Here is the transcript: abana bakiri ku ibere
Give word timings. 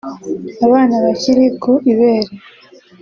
abana 0.65 0.95
bakiri 1.05 1.45
ku 1.61 1.73
ibere 1.91 2.31